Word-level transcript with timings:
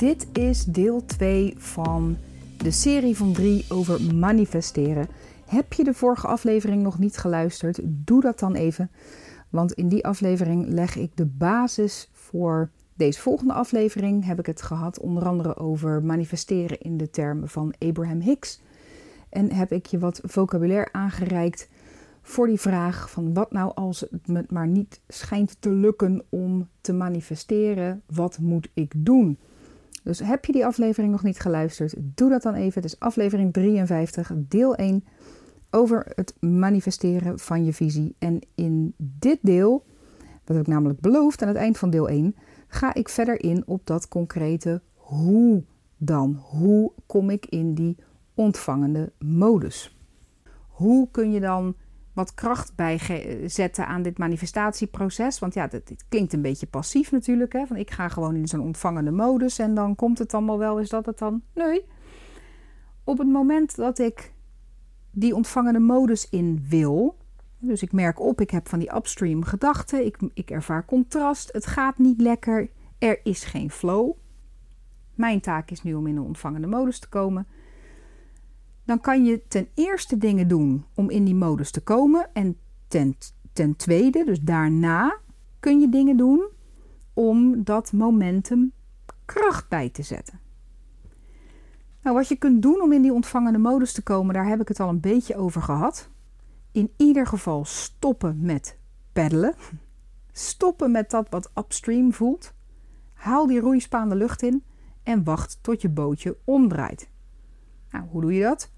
Dit 0.00 0.26
is 0.32 0.64
deel 0.64 1.04
2 1.04 1.54
van 1.58 2.16
de 2.56 2.70
serie 2.70 3.16
van 3.16 3.32
3 3.32 3.64
over 3.68 4.14
manifesteren. 4.14 5.08
Heb 5.46 5.72
je 5.72 5.84
de 5.84 5.94
vorige 5.94 6.26
aflevering 6.26 6.82
nog 6.82 6.98
niet 6.98 7.16
geluisterd? 7.16 7.80
Doe 7.82 8.20
dat 8.20 8.38
dan 8.38 8.54
even. 8.54 8.90
Want 9.48 9.72
in 9.72 9.88
die 9.88 10.04
aflevering 10.04 10.66
leg 10.68 10.96
ik 10.96 11.16
de 11.16 11.26
basis 11.26 12.10
voor 12.12 12.70
deze 12.94 13.20
volgende 13.20 13.52
aflevering. 13.52 14.24
Heb 14.24 14.38
ik 14.38 14.46
het 14.46 14.62
gehad 14.62 15.00
onder 15.00 15.26
andere 15.26 15.56
over 15.56 16.02
manifesteren 16.02 16.80
in 16.80 16.96
de 16.96 17.10
termen 17.10 17.48
van 17.48 17.74
Abraham 17.78 18.20
Hicks. 18.20 18.60
En 19.28 19.52
heb 19.52 19.72
ik 19.72 19.86
je 19.86 19.98
wat 19.98 20.20
vocabulaire 20.24 20.92
aangereikt 20.92 21.68
voor 22.22 22.46
die 22.46 22.60
vraag 22.60 23.10
van 23.10 23.34
wat 23.34 23.52
nou 23.52 23.72
als 23.74 24.00
het 24.00 24.26
me 24.26 24.44
maar 24.48 24.68
niet 24.68 25.00
schijnt 25.08 25.56
te 25.60 25.70
lukken 25.70 26.22
om 26.28 26.68
te 26.80 26.92
manifesteren, 26.92 28.02
wat 28.06 28.38
moet 28.38 28.68
ik 28.74 28.92
doen? 28.96 29.38
Dus 30.02 30.18
heb 30.18 30.44
je 30.44 30.52
die 30.52 30.66
aflevering 30.66 31.12
nog 31.12 31.22
niet 31.22 31.40
geluisterd, 31.40 31.94
doe 31.98 32.30
dat 32.30 32.42
dan 32.42 32.54
even. 32.54 32.82
Het 32.82 32.92
is 32.92 32.98
aflevering 32.98 33.52
53, 33.52 34.32
deel 34.36 34.74
1, 34.74 35.04
over 35.70 36.12
het 36.14 36.34
manifesteren 36.40 37.38
van 37.38 37.64
je 37.64 37.72
visie. 37.72 38.14
En 38.18 38.40
in 38.54 38.94
dit 38.96 39.38
deel, 39.42 39.84
dat 40.44 40.56
heb 40.56 40.66
ik 40.66 40.72
namelijk 40.72 41.00
beloofd 41.00 41.42
aan 41.42 41.48
het 41.48 41.56
eind 41.56 41.78
van 41.78 41.90
deel 41.90 42.08
1, 42.08 42.34
ga 42.68 42.94
ik 42.94 43.08
verder 43.08 43.42
in 43.42 43.62
op 43.66 43.86
dat 43.86 44.08
concrete 44.08 44.80
hoe 44.94 45.62
dan. 45.96 46.34
Hoe 46.42 46.92
kom 47.06 47.30
ik 47.30 47.46
in 47.46 47.74
die 47.74 47.96
ontvangende 48.34 49.12
modus? 49.18 49.98
Hoe 50.68 51.08
kun 51.10 51.32
je 51.32 51.40
dan 51.40 51.74
wat 52.20 52.34
kracht 52.34 52.74
bijzetten 52.74 53.86
aan 53.86 54.02
dit 54.02 54.18
manifestatieproces. 54.18 55.38
Want 55.38 55.54
ja, 55.54 55.66
dit, 55.66 56.04
klinkt 56.08 56.32
een 56.32 56.42
beetje 56.42 56.66
passief 56.66 57.10
natuurlijk. 57.10 57.52
Hè? 57.52 57.66
Van 57.66 57.76
ik 57.76 57.90
ga 57.90 58.08
gewoon 58.08 58.36
in 58.36 58.48
zo'n 58.48 58.60
ontvangende 58.60 59.10
modus 59.10 59.58
en 59.58 59.74
dan 59.74 59.94
komt 59.94 60.18
het 60.18 60.34
allemaal 60.34 60.58
wel. 60.58 60.80
Is 60.80 60.88
dat 60.88 61.06
het 61.06 61.18
dan? 61.18 61.42
Nee. 61.54 61.84
Op 63.04 63.18
het 63.18 63.28
moment 63.28 63.76
dat 63.76 63.98
ik 63.98 64.32
die 65.10 65.34
ontvangende 65.34 65.78
modus 65.78 66.28
in 66.28 66.64
wil. 66.68 67.16
Dus 67.58 67.82
ik 67.82 67.92
merk 67.92 68.20
op, 68.20 68.40
ik 68.40 68.50
heb 68.50 68.68
van 68.68 68.78
die 68.78 68.94
upstream 68.94 69.44
gedachten. 69.44 70.04
Ik, 70.04 70.18
ik 70.34 70.50
ervaar 70.50 70.84
contrast. 70.84 71.52
Het 71.52 71.66
gaat 71.66 71.98
niet 71.98 72.20
lekker. 72.20 72.70
Er 72.98 73.20
is 73.22 73.44
geen 73.44 73.70
flow. 73.70 74.12
Mijn 75.14 75.40
taak 75.40 75.70
is 75.70 75.82
nu 75.82 75.94
om 75.94 76.06
in 76.06 76.16
een 76.16 76.22
ontvangende 76.22 76.66
modus 76.66 76.98
te 76.98 77.08
komen 77.08 77.46
dan 78.90 79.00
kan 79.00 79.24
je 79.24 79.42
ten 79.48 79.68
eerste 79.74 80.18
dingen 80.18 80.48
doen 80.48 80.84
om 80.94 81.10
in 81.10 81.24
die 81.24 81.34
modus 81.34 81.70
te 81.70 81.80
komen. 81.80 82.28
En 82.32 82.56
ten, 82.88 83.16
ten 83.52 83.76
tweede, 83.76 84.24
dus 84.24 84.40
daarna, 84.40 85.18
kun 85.60 85.80
je 85.80 85.88
dingen 85.88 86.16
doen 86.16 86.48
om 87.14 87.64
dat 87.64 87.92
momentum 87.92 88.72
kracht 89.24 89.68
bij 89.68 89.88
te 89.88 90.02
zetten. 90.02 90.40
Nou, 92.02 92.16
wat 92.16 92.28
je 92.28 92.36
kunt 92.36 92.62
doen 92.62 92.80
om 92.80 92.92
in 92.92 93.02
die 93.02 93.12
ontvangende 93.12 93.58
modus 93.58 93.92
te 93.92 94.02
komen, 94.02 94.34
daar 94.34 94.46
heb 94.46 94.60
ik 94.60 94.68
het 94.68 94.80
al 94.80 94.88
een 94.88 95.00
beetje 95.00 95.36
over 95.36 95.62
gehad. 95.62 96.08
In 96.72 96.90
ieder 96.96 97.26
geval 97.26 97.64
stoppen 97.64 98.38
met 98.40 98.78
peddelen. 99.12 99.54
Stoppen 100.32 100.90
met 100.90 101.10
dat 101.10 101.28
wat 101.28 101.50
upstream 101.58 102.12
voelt. 102.12 102.52
Haal 103.12 103.46
die 103.46 103.60
roeispaan 103.60 104.08
de 104.08 104.16
lucht 104.16 104.42
in 104.42 104.64
en 105.02 105.24
wacht 105.24 105.58
tot 105.62 105.82
je 105.82 105.88
bootje 105.88 106.36
omdraait. 106.44 107.08
Nou, 107.90 108.04
hoe 108.08 108.20
doe 108.20 108.32
je 108.32 108.42
dat? 108.42 108.70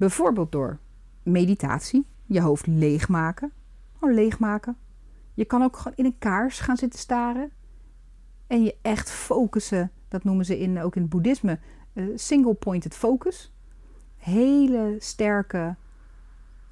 Bijvoorbeeld 0.00 0.52
door 0.52 0.78
meditatie, 1.22 2.06
je 2.26 2.40
hoofd 2.40 2.66
leegmaken. 2.66 3.52
Gewoon 3.98 4.14
leegmaken. 4.14 4.76
Je 5.34 5.44
kan 5.44 5.62
ook 5.62 5.76
gewoon 5.76 5.96
in 5.96 6.04
een 6.04 6.18
kaars 6.18 6.60
gaan 6.60 6.76
zitten 6.76 6.98
staren. 6.98 7.50
En 8.46 8.62
je 8.62 8.76
echt 8.82 9.10
focussen. 9.10 9.90
Dat 10.08 10.24
noemen 10.24 10.44
ze 10.44 10.58
in, 10.58 10.80
ook 10.80 10.96
in 10.96 11.02
het 11.02 11.10
boeddhisme 11.10 11.58
uh, 11.92 12.04
single-pointed 12.14 12.94
focus. 12.94 13.52
Hele 14.16 14.96
sterke 14.98 15.74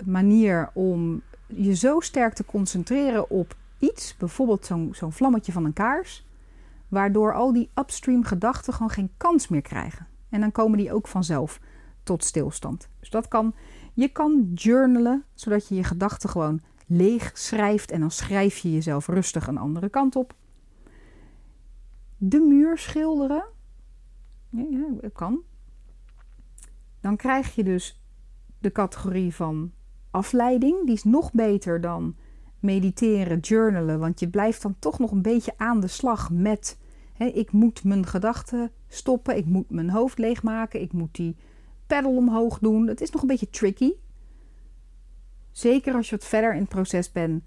manier 0.05 0.71
om 0.75 1.22
je 1.47 1.75
zo 1.75 2.00
sterk 2.00 2.34
te 2.34 2.45
concentreren 2.45 3.31
op 3.31 3.56
iets. 3.78 4.16
Bijvoorbeeld 4.16 4.66
zo'n 4.66 4.91
zo'n 4.93 5.12
vlammetje 5.12 5.53
van 5.53 5.65
een 5.65 5.72
kaars. 5.72 6.27
Waardoor 6.89 7.34
al 7.34 7.53
die 7.53 7.71
upstream 7.75 8.25
gedachten 8.25 8.72
gewoon 8.72 8.91
geen 8.91 9.10
kans 9.16 9.49
meer 9.49 9.62
krijgen. 9.62 10.06
En 10.28 10.41
dan 10.41 10.53
komen 10.53 10.78
die 10.78 10.93
ook 10.93 11.09
vanzelf 11.09 11.60
tot 12.09 12.25
stilstand. 12.25 12.89
Dus 13.01 13.11
dat 13.11 13.29
kan. 13.29 13.55
Je 13.95 14.09
kan 14.09 14.51
journalen, 14.55 15.25
zodat 15.35 15.69
je 15.69 15.75
je 15.75 15.85
gedachten 15.85 16.29
gewoon 16.29 16.61
leeg 16.87 17.31
schrijft 17.35 17.91
en 17.91 18.01
dan 18.01 18.11
schrijf 18.11 18.59
je 18.59 18.73
jezelf 18.73 19.07
rustig 19.07 19.47
een 19.47 19.59
andere 19.59 19.89
kant 19.89 20.17
op. 20.17 20.35
De 22.17 22.41
muur 22.41 22.79
schilderen. 22.79 23.45
Ja, 24.49 24.65
ja, 24.71 24.87
dat 25.01 25.13
kan. 25.13 25.41
Dan 27.01 27.17
krijg 27.17 27.55
je 27.55 27.65
dus 27.65 28.03
de 28.59 28.73
categorie 28.73 29.35
van 29.35 29.73
afleiding. 30.11 30.87
Die 30.87 30.95
is 30.95 31.05
nog 31.05 31.33
beter 31.33 31.81
dan 31.81 32.17
mediteren, 32.61 33.39
journalen. 33.39 33.99
Want 33.99 34.21
je 34.21 34.29
blijft 34.29 34.63
dan 34.63 34.77
toch 34.79 34.99
nog 34.99 35.11
een 35.11 35.23
beetje 35.23 35.53
aan 35.57 35.81
de 35.81 35.87
slag 35.87 36.31
met... 36.31 36.79
ik 37.19 37.53
moet 37.53 37.85
mijn 37.85 38.07
gedachten 38.07 38.71
stoppen. 38.87 39.37
Ik 39.37 39.47
moet 39.47 39.71
mijn 39.71 39.91
hoofd 39.91 40.19
leegmaken. 40.19 40.81
Ik 40.81 40.93
moet 40.93 41.15
die 41.15 41.37
pedal 41.88 42.16
omhoog 42.16 42.59
doen. 42.59 42.87
Het 42.87 43.00
is 43.00 43.10
nog 43.10 43.22
een 43.22 43.28
beetje 43.28 43.50
tricky. 43.50 43.93
Zeker 45.50 45.94
als 45.94 46.10
je 46.10 46.16
wat 46.16 46.25
verder 46.25 46.54
in 46.54 46.60
het 46.60 46.69
proces 46.69 47.12
bent, 47.12 47.43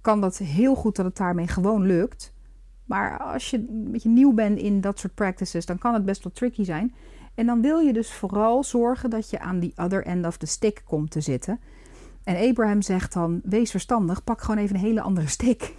kan 0.00 0.20
dat 0.20 0.38
heel 0.38 0.74
goed 0.74 0.96
dat 0.96 1.04
het 1.04 1.16
daarmee 1.16 1.48
gewoon 1.48 1.86
lukt. 1.86 2.34
Maar 2.84 3.18
als 3.18 3.50
je 3.50 3.56
een 3.56 3.90
beetje 3.90 4.08
nieuw 4.08 4.32
bent 4.32 4.58
in 4.58 4.80
dat 4.80 4.98
soort 4.98 5.14
practices, 5.14 5.66
dan 5.66 5.78
kan 5.78 5.94
het 5.94 6.04
best 6.04 6.24
wel 6.24 6.32
tricky 6.32 6.64
zijn. 6.64 6.94
En 7.34 7.46
dan 7.46 7.60
wil 7.62 7.78
je 7.78 7.92
dus 7.92 8.12
vooral 8.12 8.64
zorgen 8.64 9.10
dat 9.10 9.30
je 9.30 9.38
aan 9.38 9.58
die 9.58 9.72
other 9.76 10.04
end 10.04 10.26
of 10.26 10.36
the 10.36 10.46
stick 10.46 10.82
komt 10.84 11.10
te 11.10 11.20
zitten. 11.20 11.60
En 12.24 12.48
Abraham 12.48 12.82
zegt 12.82 13.12
dan: 13.12 13.40
wees 13.44 13.70
verstandig, 13.70 14.24
pak 14.24 14.40
gewoon 14.40 14.62
even 14.62 14.76
een 14.76 14.82
hele 14.82 15.00
andere 15.00 15.28
stick. 15.28 15.74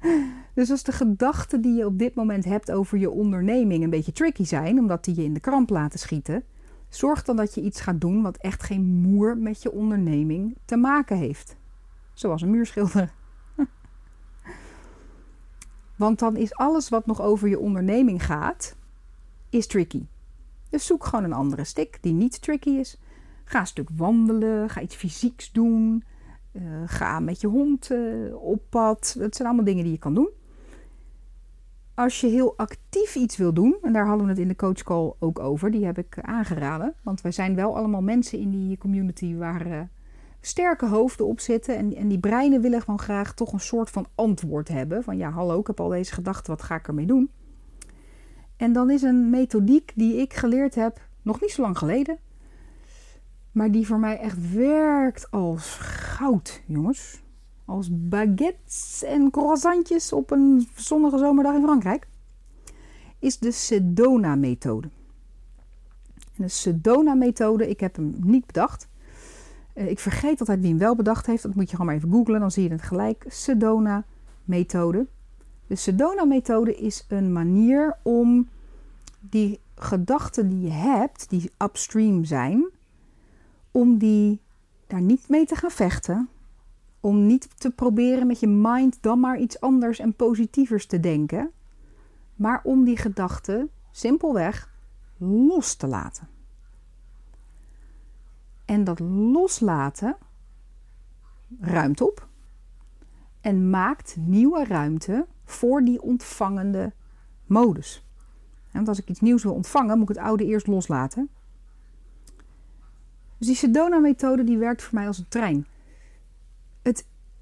Dus 0.54 0.70
als 0.70 0.82
de 0.82 0.92
gedachten 0.92 1.60
die 1.60 1.74
je 1.74 1.86
op 1.86 1.98
dit 1.98 2.14
moment 2.14 2.44
hebt 2.44 2.72
over 2.72 2.98
je 2.98 3.10
onderneming 3.10 3.84
een 3.84 3.90
beetje 3.90 4.12
tricky 4.12 4.44
zijn, 4.44 4.78
omdat 4.78 5.04
die 5.04 5.16
je 5.16 5.24
in 5.24 5.34
de 5.34 5.40
kramp 5.40 5.70
laten 5.70 5.98
schieten, 5.98 6.44
Zorg 6.88 7.22
dan 7.22 7.36
dat 7.36 7.54
je 7.54 7.62
iets 7.62 7.80
gaat 7.80 8.00
doen 8.00 8.22
wat 8.22 8.36
echt 8.36 8.62
geen 8.62 8.84
moer 8.84 9.38
met 9.38 9.62
je 9.62 9.72
onderneming 9.72 10.56
te 10.64 10.76
maken 10.76 11.16
heeft. 11.16 11.56
Zoals 12.12 12.42
een 12.42 12.50
muurschilder. 12.50 13.12
Want 15.96 16.18
dan 16.18 16.36
is 16.36 16.54
alles 16.54 16.88
wat 16.88 17.06
nog 17.06 17.20
over 17.20 17.48
je 17.48 17.58
onderneming 17.58 18.24
gaat, 18.24 18.76
is 19.50 19.66
tricky. 19.66 20.06
Dus 20.70 20.86
zoek 20.86 21.04
gewoon 21.04 21.24
een 21.24 21.32
andere 21.32 21.64
stick 21.64 21.98
die 22.00 22.12
niet 22.12 22.42
tricky 22.42 22.70
is. 22.70 23.00
Ga 23.44 23.60
een 23.60 23.66
stuk 23.66 23.88
wandelen, 23.96 24.70
ga 24.70 24.80
iets 24.80 24.96
fysieks 24.96 25.52
doen. 25.52 26.04
Uh, 26.52 26.82
ga 26.86 27.20
met 27.20 27.40
je 27.40 27.46
hond 27.46 27.90
uh, 27.90 28.34
op 28.34 28.62
pad. 28.68 29.14
Dat 29.18 29.36
zijn 29.36 29.48
allemaal 29.48 29.66
dingen 29.66 29.82
die 29.82 29.92
je 29.92 29.98
kan 29.98 30.14
doen 30.14 30.30
als 31.96 32.20
je 32.20 32.26
heel 32.26 32.56
actief 32.56 33.14
iets 33.14 33.36
wil 33.36 33.52
doen, 33.52 33.76
en 33.82 33.92
daar 33.92 34.06
hadden 34.06 34.24
we 34.24 34.32
het 34.32 34.40
in 34.40 34.48
de 34.48 34.56
coachcall 34.56 35.12
ook 35.18 35.38
over, 35.38 35.70
die 35.70 35.84
heb 35.84 35.98
ik 35.98 36.18
aangeraden. 36.20 36.94
Want 37.02 37.20
wij 37.20 37.32
zijn 37.32 37.54
wel 37.54 37.76
allemaal 37.76 38.02
mensen 38.02 38.38
in 38.38 38.50
die 38.50 38.78
community 38.78 39.34
waar 39.34 39.66
uh, 39.66 39.80
sterke 40.40 40.86
hoofden 40.86 41.26
op 41.26 41.40
zitten. 41.40 41.76
En, 41.76 41.94
en 41.94 42.08
die 42.08 42.18
breinen 42.18 42.60
willen 42.60 42.80
gewoon 42.80 42.98
graag 42.98 43.34
toch 43.34 43.52
een 43.52 43.60
soort 43.60 43.90
van 43.90 44.06
antwoord 44.14 44.68
hebben. 44.68 45.02
Van 45.02 45.16
ja, 45.16 45.30
hallo, 45.30 45.60
ik 45.60 45.66
heb 45.66 45.80
al 45.80 45.88
deze 45.88 46.12
gedachten, 46.12 46.52
wat 46.52 46.62
ga 46.62 46.74
ik 46.74 46.88
ermee 46.88 47.06
doen? 47.06 47.30
En 48.56 48.72
dan 48.72 48.90
is 48.90 49.02
een 49.02 49.30
methodiek 49.30 49.92
die 49.94 50.16
ik 50.16 50.34
geleerd 50.34 50.74
heb, 50.74 51.00
nog 51.22 51.40
niet 51.40 51.50
zo 51.50 51.62
lang 51.62 51.78
geleden. 51.78 52.18
Maar 53.52 53.70
die 53.70 53.86
voor 53.86 53.98
mij 53.98 54.18
echt 54.18 54.52
werkt 54.52 55.30
als 55.30 55.76
goud, 55.80 56.62
jongens 56.66 57.24
als 57.66 57.88
baguettes 57.92 59.02
en 59.02 59.30
croissantjes 59.30 60.12
op 60.12 60.30
een 60.30 60.68
zonnige 60.74 61.18
zomerdag 61.18 61.54
in 61.54 61.62
Frankrijk, 61.62 62.06
is 63.18 63.38
de 63.38 63.50
Sedona-methode. 63.50 64.88
de 66.36 66.48
Sedona-methode, 66.48 67.68
ik 67.68 67.80
heb 67.80 67.96
hem 67.96 68.14
niet 68.20 68.46
bedacht. 68.46 68.88
Eh, 69.72 69.90
ik 69.90 69.98
vergeet 69.98 70.40
altijd 70.40 70.60
wie 70.60 70.68
hem 70.68 70.78
wel 70.78 70.96
bedacht 70.96 71.26
heeft. 71.26 71.42
Dat 71.42 71.54
moet 71.54 71.64
je 71.64 71.70
gewoon 71.70 71.86
maar 71.86 71.94
even 71.94 72.10
googlen, 72.10 72.40
dan 72.40 72.50
zie 72.50 72.62
je 72.62 72.70
het 72.70 72.82
gelijk. 72.82 73.24
Sedona-methode. 73.28 75.06
De 75.66 75.76
Sedona-methode 75.76 76.76
is 76.76 77.04
een 77.08 77.32
manier 77.32 77.96
om 78.02 78.48
die 79.20 79.60
gedachten 79.74 80.48
die 80.48 80.60
je 80.60 80.72
hebt, 80.72 81.30
die 81.30 81.50
upstream 81.58 82.24
zijn, 82.24 82.66
om 83.70 83.98
die 83.98 84.40
daar 84.86 85.00
niet 85.00 85.28
mee 85.28 85.46
te 85.46 85.56
gaan 85.56 85.70
vechten, 85.70 86.28
om 87.06 87.26
niet 87.26 87.60
te 87.60 87.70
proberen 87.70 88.26
met 88.26 88.40
je 88.40 88.46
mind 88.46 88.98
dan 89.00 89.20
maar 89.20 89.38
iets 89.38 89.60
anders 89.60 89.98
en 89.98 90.14
positievers 90.14 90.86
te 90.86 91.00
denken, 91.00 91.50
maar 92.34 92.60
om 92.64 92.84
die 92.84 92.96
gedachten 92.96 93.70
simpelweg 93.90 94.70
los 95.16 95.74
te 95.74 95.86
laten. 95.86 96.28
En 98.64 98.84
dat 98.84 98.98
loslaten 99.00 100.16
ruimt 101.60 102.00
op 102.00 102.28
en 103.40 103.70
maakt 103.70 104.16
nieuwe 104.18 104.64
ruimte 104.64 105.26
voor 105.44 105.84
die 105.84 106.02
ontvangende 106.02 106.92
modus. 107.44 108.04
Want 108.72 108.88
als 108.88 108.98
ik 108.98 109.08
iets 109.08 109.20
nieuws 109.20 109.42
wil 109.42 109.54
ontvangen, 109.54 109.98
moet 109.98 110.10
ik 110.10 110.16
het 110.16 110.24
oude 110.24 110.44
eerst 110.44 110.66
loslaten. 110.66 111.28
Dus 113.38 113.46
die 113.46 113.56
Sedona-methode 113.56 114.44
die 114.44 114.58
werkt 114.58 114.82
voor 114.82 114.94
mij 114.94 115.06
als 115.06 115.18
een 115.18 115.28
trein. 115.28 115.66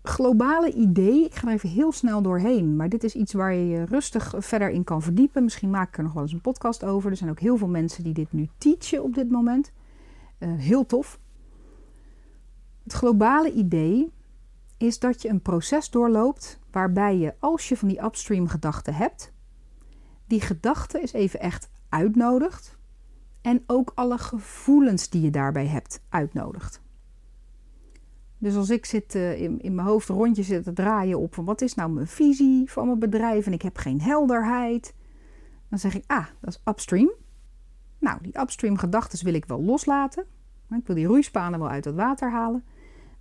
Globale 0.06 0.72
idee, 0.72 1.24
ik 1.24 1.34
ga 1.34 1.46
er 1.46 1.52
even 1.52 1.68
heel 1.68 1.92
snel 1.92 2.22
doorheen, 2.22 2.76
maar 2.76 2.88
dit 2.88 3.04
is 3.04 3.14
iets 3.14 3.32
waar 3.32 3.54
je 3.54 3.68
je 3.68 3.84
rustig 3.84 4.34
verder 4.38 4.70
in 4.70 4.84
kan 4.84 5.02
verdiepen. 5.02 5.44
Misschien 5.44 5.70
maak 5.70 5.88
ik 5.88 5.96
er 5.96 6.02
nog 6.02 6.12
wel 6.12 6.22
eens 6.22 6.32
een 6.32 6.40
podcast 6.40 6.84
over. 6.84 7.10
Er 7.10 7.16
zijn 7.16 7.30
ook 7.30 7.40
heel 7.40 7.56
veel 7.56 7.68
mensen 7.68 8.04
die 8.04 8.12
dit 8.12 8.32
nu 8.32 8.48
teachen 8.58 9.02
op 9.02 9.14
dit 9.14 9.30
moment. 9.30 9.72
Uh, 10.38 10.48
heel 10.56 10.86
tof. 10.86 11.18
Het 12.82 12.92
globale 12.92 13.52
idee 13.52 14.12
is 14.76 14.98
dat 14.98 15.22
je 15.22 15.28
een 15.28 15.42
proces 15.42 15.90
doorloopt 15.90 16.58
waarbij 16.70 17.18
je, 17.18 17.34
als 17.38 17.68
je 17.68 17.76
van 17.76 17.88
die 17.88 18.04
upstream 18.04 18.48
gedachten 18.48 18.94
hebt, 18.94 19.32
die 20.26 20.40
gedachte 20.40 21.00
is 21.00 21.12
even 21.12 21.40
echt 21.40 21.70
uitnodigt 21.88 22.76
en 23.40 23.62
ook 23.66 23.92
alle 23.94 24.18
gevoelens 24.18 25.08
die 25.08 25.22
je 25.22 25.30
daarbij 25.30 25.66
hebt 25.66 26.00
uitnodigt. 26.08 26.82
Dus 28.38 28.56
als 28.56 28.70
ik 28.70 28.84
zit 28.84 29.14
uh, 29.14 29.40
in, 29.40 29.60
in 29.60 29.74
mijn 29.74 29.86
hoofd 29.86 30.08
rondje 30.08 30.42
zit 30.42 30.64
te 30.64 30.72
draaien 30.72 31.18
op 31.18 31.34
van 31.34 31.44
wat 31.44 31.60
is 31.60 31.74
nou 31.74 31.90
mijn 31.90 32.06
visie 32.06 32.70
van 32.70 32.86
mijn 32.86 32.98
bedrijf 32.98 33.46
en 33.46 33.52
ik 33.52 33.62
heb 33.62 33.76
geen 33.76 34.00
helderheid, 34.00 34.94
dan 35.68 35.78
zeg 35.78 35.94
ik 35.94 36.04
ah, 36.06 36.26
dat 36.40 36.50
is 36.50 36.60
upstream. 36.64 37.12
Nou, 37.98 38.18
die 38.22 38.40
upstream 38.40 38.76
gedachten 38.76 39.24
wil 39.24 39.34
ik 39.34 39.44
wel 39.44 39.62
loslaten. 39.62 40.24
Ik 40.70 40.86
wil 40.86 40.96
die 40.96 41.06
roeispanen 41.06 41.58
wel 41.58 41.68
uit 41.68 41.84
het 41.84 41.94
water 41.94 42.30
halen. 42.30 42.64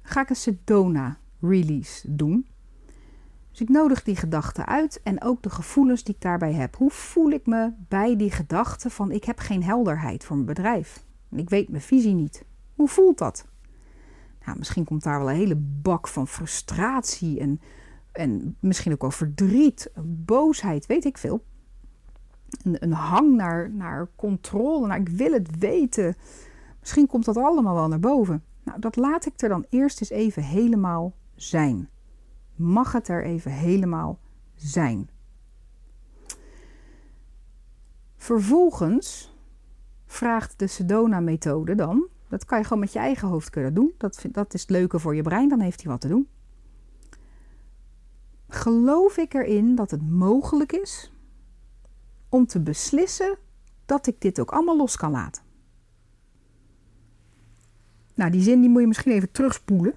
Dan 0.01 0.11
ga 0.11 0.21
ik 0.21 0.29
een 0.29 0.35
Sedona 0.35 1.17
release 1.41 2.15
doen. 2.15 2.47
Dus 3.51 3.61
ik 3.61 3.69
nodig 3.69 4.03
die 4.03 4.15
gedachten 4.15 4.65
uit 4.65 5.01
en 5.03 5.23
ook 5.23 5.43
de 5.43 5.49
gevoelens 5.49 6.03
die 6.03 6.15
ik 6.15 6.21
daarbij 6.21 6.53
heb. 6.53 6.75
Hoe 6.75 6.91
voel 6.91 7.29
ik 7.29 7.45
me 7.45 7.71
bij 7.87 8.15
die 8.15 8.31
gedachte 8.31 8.89
van 8.89 9.11
ik 9.11 9.23
heb 9.23 9.39
geen 9.39 9.63
helderheid 9.63 10.23
voor 10.23 10.35
mijn 10.35 10.47
bedrijf? 10.47 11.05
En 11.29 11.37
ik 11.37 11.49
weet 11.49 11.69
mijn 11.69 11.81
visie 11.81 12.13
niet. 12.13 12.45
Hoe 12.75 12.87
voelt 12.87 13.17
dat? 13.17 13.45
Nou, 14.45 14.57
misschien 14.57 14.83
komt 14.83 15.03
daar 15.03 15.19
wel 15.19 15.29
een 15.29 15.35
hele 15.35 15.55
bak 15.81 16.07
van 16.07 16.27
frustratie 16.27 17.39
en, 17.39 17.61
en 18.11 18.57
misschien 18.59 18.93
ook 18.93 19.01
wel 19.01 19.11
verdriet, 19.11 19.91
boosheid, 20.05 20.85
weet 20.85 21.05
ik 21.05 21.17
veel. 21.17 21.43
Een, 22.63 22.83
een 22.83 22.91
hang 22.93 23.35
naar, 23.35 23.71
naar 23.71 24.07
controle, 24.15 24.87
naar 24.87 24.99
ik 24.99 25.09
wil 25.09 25.31
het 25.31 25.57
weten. 25.57 26.15
Misschien 26.79 27.07
komt 27.07 27.25
dat 27.25 27.37
allemaal 27.37 27.75
wel 27.75 27.87
naar 27.87 27.99
boven. 27.99 28.43
Nou, 28.63 28.79
dat 28.79 28.95
laat 28.95 29.25
ik 29.25 29.41
er 29.41 29.49
dan 29.49 29.65
eerst 29.69 29.99
eens 29.99 30.09
even 30.09 30.43
helemaal 30.43 31.13
zijn. 31.35 31.89
Mag 32.55 32.91
het 32.91 33.07
er 33.07 33.23
even 33.23 33.51
helemaal 33.51 34.19
zijn. 34.55 35.09
Vervolgens 38.15 39.35
vraagt 40.05 40.59
de 40.59 40.67
Sedona-methode 40.67 41.75
dan, 41.75 42.07
dat 42.33 42.45
kan 42.45 42.57
je 42.57 42.63
gewoon 42.63 42.79
met 42.79 42.93
je 42.93 42.99
eigen 42.99 43.27
hoofd 43.27 43.49
kunnen 43.49 43.73
doen, 43.73 43.93
dat, 43.97 44.25
dat 44.31 44.53
is 44.53 44.61
het 44.61 44.69
leuke 44.69 44.99
voor 44.99 45.15
je 45.15 45.21
brein, 45.21 45.49
dan 45.49 45.59
heeft 45.59 45.81
hij 45.81 45.91
wat 45.91 46.01
te 46.01 46.07
doen. 46.07 46.27
Geloof 48.47 49.17
ik 49.17 49.33
erin 49.33 49.75
dat 49.75 49.91
het 49.91 50.09
mogelijk 50.09 50.71
is 50.71 51.13
om 52.29 52.45
te 52.45 52.61
beslissen 52.61 53.37
dat 53.85 54.07
ik 54.07 54.21
dit 54.21 54.39
ook 54.39 54.51
allemaal 54.51 54.77
los 54.77 54.97
kan 54.97 55.11
laten? 55.11 55.43
Nou, 58.15 58.31
die 58.31 58.41
zin 58.41 58.61
die 58.61 58.69
moet 58.69 58.81
je 58.81 58.87
misschien 58.87 59.11
even 59.11 59.31
terugspoelen. 59.31 59.93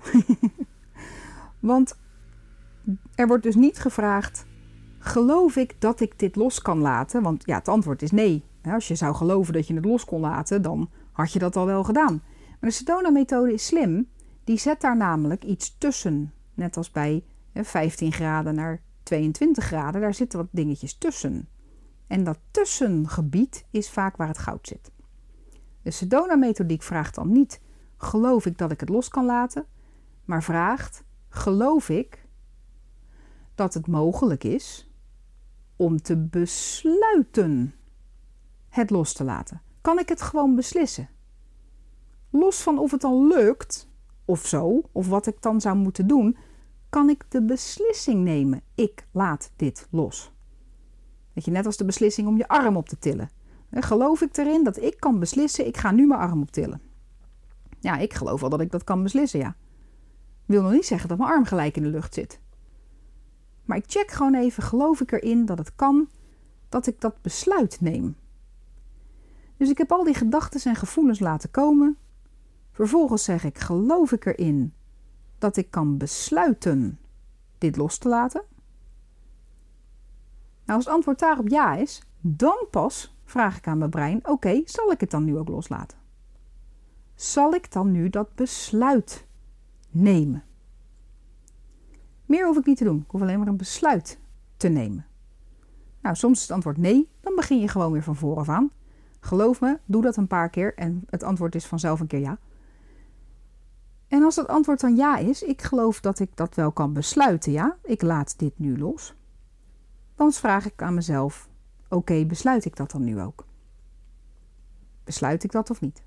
Want 1.61 1.99
er 3.15 3.27
wordt 3.27 3.43
dus 3.43 3.55
niet 3.55 3.79
gevraagd: 3.79 4.47
geloof 4.99 5.57
ik 5.57 5.75
dat 5.79 6.01
ik 6.01 6.19
dit 6.19 6.37
los 6.37 6.63
kan 6.63 6.79
laten? 6.79 7.23
Want 7.23 7.47
ja, 7.47 7.59
het 7.59 7.69
antwoord 7.69 8.03
is 8.03 8.11
nee. 8.11 8.45
Als 8.63 8.89
je 8.89 8.95
zou 8.95 9.15
geloven 9.15 9.53
dat 9.53 9.67
je 9.67 9.75
het 9.75 9.85
los 9.85 10.05
kon 10.05 10.21
laten, 10.21 10.63
dan 10.63 10.91
had 11.17 11.33
je 11.33 11.39
dat 11.39 11.57
al 11.57 11.67
wel 11.67 11.85
gedaan. 11.85 12.23
Maar 12.61 12.71
de 12.71 12.77
Sedona-methode 12.77 13.53
is 13.53 13.67
slim. 13.67 14.09
Die 14.45 14.59
zet 14.59 14.81
daar 14.81 14.97
namelijk 14.97 15.45
iets 15.45 15.79
tussen. 15.79 16.33
Net 16.55 16.77
als 16.77 16.91
bij 16.91 17.25
15 17.55 18.13
graden 18.13 18.55
naar 18.55 18.83
22 19.03 19.65
graden, 19.65 20.01
daar 20.01 20.15
zitten 20.15 20.39
wat 20.39 20.49
dingetjes 20.51 20.99
tussen. 20.99 21.49
En 22.07 22.25
dat 22.25 22.39
tussengebied 22.51 23.67
is 23.71 23.91
vaak 23.91 24.17
waar 24.17 24.29
het 24.29 24.39
goud 24.39 24.67
zit. 24.67 24.91
De 25.83 25.91
Sedona-methodiek 25.91 26.83
vraagt 26.83 27.15
dan 27.15 27.33
niet: 27.33 27.61
geloof 27.97 28.47
ik 28.47 28.59
dat 28.59 28.71
ik 28.71 28.81
het 28.81 28.89
los 28.89 29.09
kan 29.09 29.25
laten? 29.25 29.67
Maar 30.25 30.43
vraagt: 30.43 31.05
geloof 31.29 31.89
ik 31.89 32.27
dat 33.55 33.75
het 33.75 33.87
mogelijk 33.87 34.45
is 34.45 34.91
om 35.77 36.03
te 36.03 36.17
besluiten 36.17 37.75
het 38.69 38.91
los 38.91 39.13
te 39.13 39.25
laten? 39.25 39.61
Kan 39.87 39.99
ik 39.99 40.09
het 40.09 40.23
gewoon 40.23 40.55
beslissen? 40.55 41.09
Los 42.31 42.63
van 42.63 42.79
of 42.79 42.91
het 42.91 43.01
dan 43.01 43.27
lukt 43.27 43.89
of 44.25 44.47
zo, 44.47 44.83
of 44.93 45.09
wat 45.09 45.27
ik 45.27 45.43
dan 45.43 45.61
zou 45.61 45.77
moeten 45.77 46.07
doen, 46.07 46.37
kan 46.89 47.09
ik 47.09 47.25
de 47.29 47.43
beslissing 47.43 48.25
nemen. 48.25 48.63
Ik 48.75 49.07
laat 49.11 49.51
dit 49.57 49.89
los. 49.91 50.33
Weet 51.33 51.45
je, 51.45 51.51
net 51.51 51.67
als 51.67 51.77
de 51.77 51.85
beslissing 51.85 52.29
om 52.29 52.37
je 52.37 52.49
arm 52.49 52.77
op 52.77 52.89
te 52.89 52.99
tillen. 52.99 53.31
Geloof 53.71 54.21
ik 54.21 54.37
erin 54.37 54.65
dat 54.65 54.83
ik 54.83 55.01
kan 55.01 55.19
beslissen, 55.19 55.67
ik 55.67 55.77
ga 55.77 55.91
nu 55.91 56.07
mijn 56.07 56.21
arm 56.21 56.41
optillen. 56.41 56.81
Ja, 57.81 57.97
ik 57.97 58.15
geloof 58.15 58.41
wel 58.41 58.51
dat 58.51 58.61
ik 58.61 58.71
dat 58.71 58.85
kan 58.85 59.03
beslissen, 59.03 59.41
ja. 59.41 59.57
Wil 60.47 60.63
nog 60.63 60.73
niet 60.73 60.87
zeggen 60.87 61.09
dat 61.09 61.19
mijn 61.19 61.31
arm 61.31 61.45
gelijk 61.45 61.77
in 61.77 61.83
de 61.83 61.89
lucht 61.89 62.15
zit. 62.15 62.41
Maar 63.65 63.77
ik 63.77 63.85
check 63.87 64.11
gewoon 64.11 64.35
even, 64.35 64.63
geloof 64.63 65.01
ik 65.01 65.13
erin 65.13 65.45
dat 65.45 65.59
het 65.59 65.75
kan 65.75 66.09
dat 66.69 66.87
ik 66.87 67.01
dat 67.01 67.23
besluit 67.23 67.81
neem. 67.81 68.17
Dus 69.57 69.71
ik 69.71 69.79
heb 69.79 69.93
al 69.93 70.05
die 70.05 70.15
gedachten 70.15 70.61
en 70.71 70.77
gevoelens 70.77 71.21
laten 71.21 71.51
komen. 71.51 71.97
Vervolgens 72.73 73.25
zeg 73.25 73.45
ik, 73.45 73.59
geloof 73.59 74.13
ik 74.13 74.27
erin 74.27 74.75
dat 75.39 75.57
ik 75.57 75.71
kan 75.71 75.99
besluiten 75.99 76.99
dit 77.59 77.77
los 77.77 77.99
te 77.99 78.09
laten? 78.09 78.43
Nou, 80.65 80.79
als 80.79 80.85
het 80.85 80.95
antwoord 80.95 81.19
daarop 81.19 81.49
ja 81.49 81.75
is, 81.75 82.03
dan 82.21 82.67
pas 82.71 83.17
vraag 83.25 83.57
ik 83.57 83.67
aan 83.67 83.79
mijn 83.79 83.91
brein: 83.91 84.29
oké, 84.29 84.63
zal 84.65 84.91
ik 84.91 85.01
het 85.01 85.11
dan 85.11 85.25
nu 85.25 85.39
ook 85.39 85.49
loslaten? 85.49 85.99
Zal 87.15 87.55
ik 87.55 87.73
dan 87.73 87.93
nu 87.93 88.11
dat 88.11 88.35
besluit 88.35 89.27
nemen? 89.91 90.45
Meer 92.27 92.47
hoef 92.47 92.57
ik 92.57 92.67
niet 92.67 92.77
te 92.77 92.85
doen. 92.85 93.01
Ik 93.01 93.11
hoef 93.11 93.21
alleen 93.21 93.39
maar 93.39 93.49
een 93.49 93.57
besluit 93.57 94.19
te 94.57 94.69
nemen. 94.69 95.07
Nou, 96.01 96.17
soms 96.17 96.37
is 96.37 96.43
het 96.43 96.51
antwoord 96.51 96.77
nee. 96.77 97.11
Dan 97.21 97.35
begin 97.35 97.61
je 97.61 97.69
gewoon 97.69 97.93
weer 97.93 98.03
van 98.03 98.17
vooraf 98.17 98.49
aan. 98.49 98.71
Geloof 99.27 99.61
me, 99.61 99.79
doe 99.85 100.03
dat 100.03 100.17
een 100.17 100.27
paar 100.27 100.51
keer 100.51 100.75
en 100.75 101.05
het 101.07 101.23
antwoord 101.23 101.55
is 101.55 101.67
vanzelf 101.67 102.01
een 102.01 102.07
keer 102.07 102.21
ja. 102.21 102.39
En 104.09 104.23
als 104.23 104.37
het 104.37 104.49
antwoord 104.49 104.81
dan 104.81 104.97
ja 104.97 105.17
is, 105.17 105.43
ik 105.43 105.63
geloof 105.63 106.01
dat 106.01 106.19
ik 106.19 106.37
dat 106.37 106.55
wel 106.55 106.73
kan 106.73 106.93
besluiten, 106.93 107.53
ja, 107.53 107.77
ik 107.83 108.03
laat 108.03 108.39
dit 108.39 108.59
nu 108.59 108.79
los. 108.79 109.15
Dan 110.15 110.33
vraag 110.33 110.67
ik 110.67 110.83
aan 110.83 110.95
mezelf: 110.95 111.49
oké, 111.89 112.27
besluit 112.27 112.65
ik 112.65 112.77
dat 112.77 112.91
dan 112.91 113.05
nu 113.05 113.21
ook? 113.21 113.47
Besluit 115.05 115.45
ik 115.45 115.53
dat 115.53 115.71
of 115.71 115.81
niet? 115.81 116.03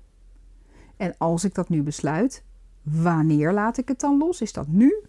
En 0.96 1.14
als 1.18 1.44
ik 1.44 1.54
dat 1.54 1.68
nu 1.68 1.82
besluit, 1.82 2.44
wanneer 2.82 3.52
laat 3.52 3.78
ik 3.78 3.88
het 3.88 4.00
dan 4.00 4.18
los? 4.18 4.40
Is 4.40 4.52
dat 4.52 4.66
nu 4.66 5.04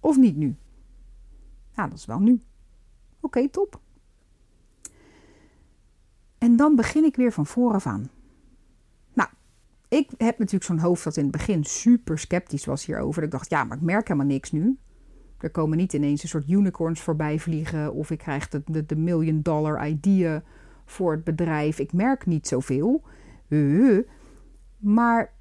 of 0.00 0.16
niet 0.16 0.36
nu? 0.36 0.56
Nou, 1.74 1.88
dat 1.88 1.98
is 1.98 2.06
wel 2.06 2.20
nu. 2.20 2.42
Oké, 3.20 3.48
top. 3.48 3.80
En 6.42 6.56
dan 6.56 6.76
begin 6.76 7.04
ik 7.04 7.16
weer 7.16 7.32
van 7.32 7.46
vooraf 7.46 7.86
aan. 7.86 8.10
Nou, 9.12 9.28
ik 9.88 10.10
heb 10.16 10.38
natuurlijk 10.38 10.64
zo'n 10.64 10.78
hoofd 10.78 11.04
dat 11.04 11.16
in 11.16 11.22
het 11.22 11.32
begin 11.32 11.64
super 11.64 12.18
sceptisch 12.18 12.64
was 12.64 12.86
hierover. 12.86 13.22
Ik 13.22 13.30
dacht, 13.30 13.50
ja, 13.50 13.64
maar 13.64 13.76
ik 13.76 13.82
merk 13.82 14.08
helemaal 14.08 14.28
niks 14.28 14.52
nu. 14.52 14.78
Er 15.38 15.50
komen 15.50 15.76
niet 15.76 15.92
ineens 15.92 16.22
een 16.22 16.28
soort 16.28 16.48
unicorns 16.48 17.00
voorbij 17.00 17.38
vliegen. 17.38 17.94
Of 17.94 18.10
ik 18.10 18.18
krijg 18.18 18.48
de, 18.48 18.62
de, 18.66 18.86
de 18.86 18.96
million 18.96 19.42
dollar 19.42 19.88
idea 19.88 20.42
voor 20.84 21.12
het 21.12 21.24
bedrijf. 21.24 21.78
Ik 21.78 21.92
merk 21.92 22.26
niet 22.26 22.48
zoveel. 22.48 23.02
Uh, 23.48 23.98
maar 24.78 25.32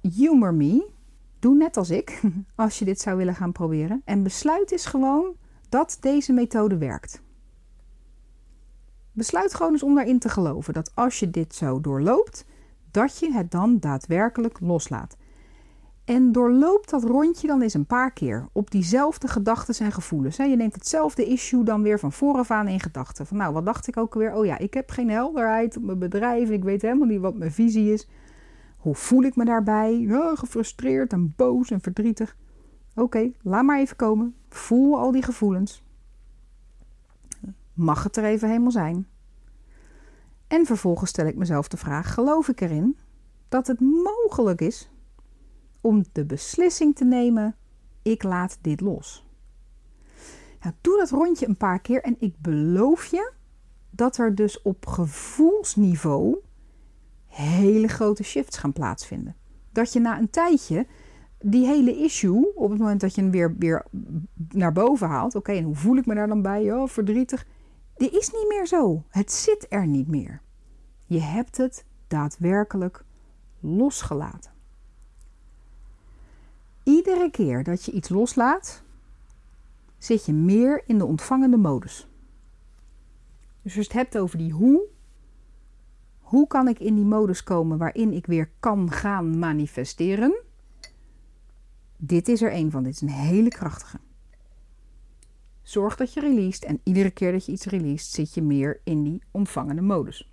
humor 0.00 0.54
me. 0.54 0.90
Doe 1.38 1.56
net 1.56 1.76
als 1.76 1.90
ik, 1.90 2.20
als 2.54 2.78
je 2.78 2.84
dit 2.84 3.00
zou 3.00 3.16
willen 3.16 3.34
gaan 3.34 3.52
proberen. 3.52 4.02
En 4.04 4.22
besluit 4.22 4.72
is 4.72 4.86
gewoon 4.86 5.34
dat 5.68 5.98
deze 6.00 6.32
methode 6.32 6.78
werkt. 6.78 7.22
Besluit 9.18 9.54
gewoon 9.54 9.72
eens 9.72 9.82
om 9.82 9.94
daarin 9.94 10.18
te 10.18 10.28
geloven 10.28 10.74
dat 10.74 10.90
als 10.94 11.18
je 11.18 11.30
dit 11.30 11.54
zo 11.54 11.80
doorloopt, 11.80 12.44
dat 12.90 13.18
je 13.18 13.32
het 13.32 13.50
dan 13.50 13.78
daadwerkelijk 13.78 14.60
loslaat. 14.60 15.16
En 16.04 16.32
doorloop 16.32 16.88
dat 16.88 17.04
rondje 17.04 17.46
dan 17.46 17.62
eens 17.62 17.74
een 17.74 17.86
paar 17.86 18.12
keer 18.12 18.48
op 18.52 18.70
diezelfde 18.70 19.28
gedachten 19.28 19.84
en 19.84 19.92
gevoelens. 19.92 20.36
Je 20.36 20.56
neemt 20.56 20.74
hetzelfde 20.74 21.24
issue 21.24 21.62
dan 21.64 21.82
weer 21.82 21.98
van 21.98 22.12
vooraf 22.12 22.50
aan 22.50 22.68
in 22.68 22.80
gedachten. 22.80 23.26
Van 23.26 23.36
nou, 23.36 23.52
wat 23.52 23.64
dacht 23.64 23.88
ik 23.88 23.96
ook 23.96 24.14
alweer? 24.14 24.34
Oh 24.34 24.44
ja, 24.44 24.58
ik 24.58 24.74
heb 24.74 24.90
geen 24.90 25.10
helderheid 25.10 25.76
op 25.76 25.82
mijn 25.82 25.98
bedrijf. 25.98 26.50
Ik 26.50 26.64
weet 26.64 26.82
helemaal 26.82 27.06
niet 27.06 27.20
wat 27.20 27.36
mijn 27.36 27.52
visie 27.52 27.92
is. 27.92 28.08
Hoe 28.76 28.94
voel 28.94 29.22
ik 29.22 29.36
me 29.36 29.44
daarbij? 29.44 30.06
Gefrustreerd 30.34 31.12
en 31.12 31.32
boos 31.36 31.70
en 31.70 31.80
verdrietig. 31.80 32.36
Oké, 32.94 33.30
laat 33.42 33.64
maar 33.64 33.78
even 33.78 33.96
komen. 33.96 34.34
Voel 34.48 34.98
al 34.98 35.12
die 35.12 35.22
gevoelens. 35.22 35.82
Mag 37.78 38.02
het 38.02 38.16
er 38.16 38.24
even 38.24 38.48
helemaal 38.48 38.70
zijn? 38.70 39.06
En 40.46 40.66
vervolgens 40.66 41.10
stel 41.10 41.26
ik 41.26 41.36
mezelf 41.36 41.68
de 41.68 41.76
vraag: 41.76 42.14
geloof 42.14 42.48
ik 42.48 42.60
erin 42.60 42.98
dat 43.48 43.66
het 43.66 43.80
mogelijk 43.80 44.60
is 44.60 44.90
om 45.80 46.04
de 46.12 46.24
beslissing 46.24 46.96
te 46.96 47.04
nemen: 47.04 47.56
ik 48.02 48.22
laat 48.22 48.58
dit 48.60 48.80
los? 48.80 49.26
Nou, 50.60 50.74
doe 50.80 50.96
dat 50.96 51.10
rondje 51.10 51.48
een 51.48 51.56
paar 51.56 51.80
keer 51.80 52.02
en 52.02 52.16
ik 52.18 52.34
beloof 52.38 53.06
je 53.06 53.32
dat 53.90 54.16
er 54.16 54.34
dus 54.34 54.62
op 54.62 54.86
gevoelsniveau 54.86 56.38
hele 57.26 57.88
grote 57.88 58.22
shifts 58.22 58.58
gaan 58.58 58.72
plaatsvinden. 58.72 59.36
Dat 59.72 59.92
je 59.92 60.00
na 60.00 60.18
een 60.18 60.30
tijdje 60.30 60.86
die 61.38 61.66
hele 61.66 61.96
issue, 61.96 62.54
op 62.54 62.70
het 62.70 62.78
moment 62.78 63.00
dat 63.00 63.14
je 63.14 63.20
hem 63.20 63.30
weer, 63.30 63.54
weer 63.58 63.86
naar 64.48 64.72
boven 64.72 65.08
haalt, 65.08 65.34
oké, 65.34 65.52
en 65.52 65.64
hoe 65.64 65.74
voel 65.74 65.96
ik 65.96 66.06
me 66.06 66.14
daar 66.14 66.28
dan 66.28 66.42
bij? 66.42 66.72
Oh, 66.72 66.88
verdrietig. 66.88 67.46
Die 67.98 68.10
is 68.10 68.30
niet 68.30 68.48
meer 68.48 68.66
zo. 68.66 69.04
Het 69.08 69.32
zit 69.32 69.66
er 69.68 69.86
niet 69.86 70.08
meer. 70.08 70.40
Je 71.06 71.20
hebt 71.20 71.56
het 71.56 71.84
daadwerkelijk 72.06 73.04
losgelaten. 73.60 74.52
Iedere 76.82 77.30
keer 77.30 77.64
dat 77.64 77.84
je 77.84 77.92
iets 77.92 78.08
loslaat, 78.08 78.82
zit 79.98 80.26
je 80.26 80.32
meer 80.32 80.82
in 80.86 80.98
de 80.98 81.04
ontvangende 81.04 81.56
modus. 81.56 82.08
Dus 83.62 83.76
als 83.76 83.86
je 83.86 83.92
het 83.92 83.92
hebt 83.92 84.18
over 84.18 84.38
die 84.38 84.52
hoe, 84.52 84.86
hoe 86.20 86.46
kan 86.46 86.68
ik 86.68 86.78
in 86.78 86.94
die 86.94 87.04
modus 87.04 87.42
komen 87.42 87.78
waarin 87.78 88.12
ik 88.12 88.26
weer 88.26 88.50
kan 88.60 88.90
gaan 88.90 89.38
manifesteren? 89.38 90.42
Dit 91.96 92.28
is 92.28 92.42
er 92.42 92.52
een 92.52 92.70
van. 92.70 92.82
Dit 92.82 92.92
is 92.92 93.00
een 93.00 93.08
hele 93.08 93.48
krachtige. 93.48 93.98
Zorg 95.68 95.96
dat 95.96 96.12
je 96.12 96.20
released 96.20 96.64
en 96.64 96.80
iedere 96.82 97.10
keer 97.10 97.32
dat 97.32 97.46
je 97.46 97.52
iets 97.52 97.64
released 97.64 98.12
zit 98.12 98.34
je 98.34 98.42
meer 98.42 98.80
in 98.84 99.02
die 99.02 99.22
ontvangende 99.30 99.82
modus. 99.82 100.32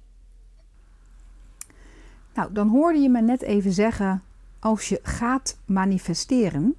Nou, 2.34 2.54
dan 2.54 2.68
hoorde 2.68 3.00
je 3.00 3.10
me 3.10 3.22
net 3.22 3.42
even 3.42 3.72
zeggen, 3.72 4.24
als 4.60 4.90
je 4.90 5.00
gaat 5.04 5.58
manifesteren. 5.66 6.62
Nou, 6.62 6.76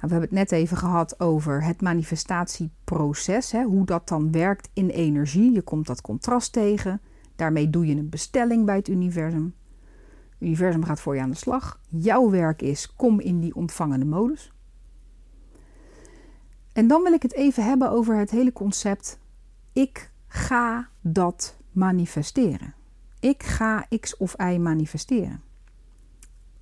we 0.00 0.08
hebben 0.08 0.20
het 0.20 0.30
net 0.30 0.52
even 0.52 0.76
gehad 0.76 1.20
over 1.20 1.64
het 1.64 1.80
manifestatieproces, 1.80 3.52
hè, 3.52 3.62
hoe 3.62 3.84
dat 3.84 4.08
dan 4.08 4.32
werkt 4.32 4.70
in 4.72 4.88
energie. 4.88 5.52
Je 5.52 5.62
komt 5.62 5.86
dat 5.86 6.00
contrast 6.00 6.52
tegen. 6.52 7.00
Daarmee 7.36 7.70
doe 7.70 7.86
je 7.86 7.96
een 7.96 8.08
bestelling 8.08 8.64
bij 8.64 8.76
het 8.76 8.88
universum. 8.88 9.54
Het 10.28 10.40
universum 10.40 10.84
gaat 10.84 11.00
voor 11.00 11.14
je 11.14 11.22
aan 11.22 11.30
de 11.30 11.36
slag. 11.36 11.80
Jouw 11.88 12.30
werk 12.30 12.62
is, 12.62 12.94
kom 12.96 13.20
in 13.20 13.40
die 13.40 13.54
ontvangende 13.54 14.06
modus. 14.06 14.52
En 16.78 16.86
dan 16.86 17.02
wil 17.02 17.12
ik 17.12 17.22
het 17.22 17.32
even 17.32 17.64
hebben 17.64 17.90
over 17.90 18.16
het 18.16 18.30
hele 18.30 18.52
concept: 18.52 19.18
ik 19.72 20.10
ga 20.26 20.88
dat 21.00 21.56
manifesteren. 21.72 22.74
Ik 23.20 23.42
ga 23.42 23.86
X 24.00 24.16
of 24.16 24.34
Y 24.40 24.56
manifesteren. 24.56 25.42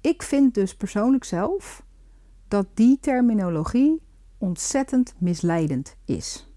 Ik 0.00 0.22
vind 0.22 0.54
dus 0.54 0.76
persoonlijk 0.76 1.24
zelf 1.24 1.82
dat 2.48 2.66
die 2.74 2.98
terminologie 3.00 4.02
ontzettend 4.38 5.14
misleidend 5.18 5.96
is. 6.04 6.52